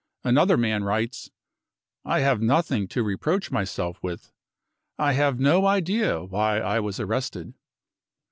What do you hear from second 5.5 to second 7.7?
idea why I was arrested.